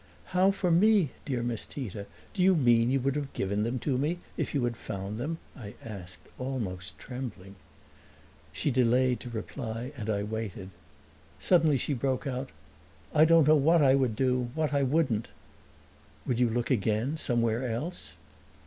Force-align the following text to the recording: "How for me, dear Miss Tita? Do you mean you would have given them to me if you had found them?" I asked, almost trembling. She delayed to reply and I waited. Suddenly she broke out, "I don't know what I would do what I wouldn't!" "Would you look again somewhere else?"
"How 0.33 0.49
for 0.49 0.71
me, 0.71 1.11
dear 1.25 1.43
Miss 1.43 1.67
Tita? 1.67 2.07
Do 2.33 2.41
you 2.41 2.55
mean 2.55 2.89
you 2.89 2.99
would 3.01 3.15
have 3.15 3.31
given 3.33 3.61
them 3.61 3.77
to 3.81 3.99
me 3.99 4.17
if 4.35 4.55
you 4.55 4.63
had 4.63 4.75
found 4.75 5.17
them?" 5.17 5.37
I 5.55 5.75
asked, 5.85 6.25
almost 6.39 6.97
trembling. 6.97 7.55
She 8.51 8.71
delayed 8.71 9.19
to 9.19 9.29
reply 9.29 9.91
and 9.95 10.09
I 10.09 10.23
waited. 10.23 10.71
Suddenly 11.39 11.77
she 11.77 11.93
broke 11.93 12.25
out, 12.25 12.49
"I 13.13 13.25
don't 13.25 13.47
know 13.47 13.55
what 13.55 13.83
I 13.83 13.93
would 13.93 14.15
do 14.15 14.49
what 14.55 14.73
I 14.73 14.81
wouldn't!" 14.81 15.29
"Would 16.25 16.39
you 16.39 16.49
look 16.49 16.71
again 16.71 17.15
somewhere 17.15 17.69
else?" 17.69 18.13